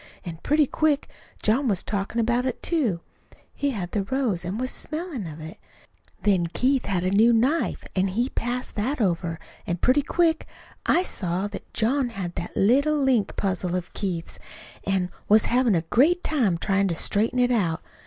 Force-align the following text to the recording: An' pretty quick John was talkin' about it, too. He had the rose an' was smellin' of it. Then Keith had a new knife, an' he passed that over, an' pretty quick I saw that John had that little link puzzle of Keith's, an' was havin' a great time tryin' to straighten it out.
An' 0.25 0.39
pretty 0.41 0.65
quick 0.65 1.07
John 1.43 1.67
was 1.67 1.83
talkin' 1.83 2.19
about 2.19 2.47
it, 2.47 2.63
too. 2.63 3.01
He 3.53 3.69
had 3.69 3.91
the 3.91 4.05
rose 4.05 4.43
an' 4.43 4.57
was 4.57 4.71
smellin' 4.71 5.27
of 5.27 5.39
it. 5.39 5.59
Then 6.23 6.47
Keith 6.47 6.85
had 6.87 7.03
a 7.03 7.11
new 7.11 7.31
knife, 7.31 7.83
an' 7.95 8.07
he 8.07 8.27
passed 8.29 8.73
that 8.73 8.99
over, 8.99 9.37
an' 9.67 9.77
pretty 9.77 10.01
quick 10.01 10.47
I 10.87 11.03
saw 11.03 11.45
that 11.49 11.71
John 11.75 12.09
had 12.09 12.33
that 12.33 12.57
little 12.57 12.97
link 12.99 13.35
puzzle 13.35 13.75
of 13.75 13.93
Keith's, 13.93 14.39
an' 14.85 15.11
was 15.29 15.45
havin' 15.45 15.75
a 15.75 15.81
great 15.83 16.23
time 16.23 16.57
tryin' 16.57 16.87
to 16.87 16.95
straighten 16.95 17.37
it 17.37 17.51
out. 17.51 17.83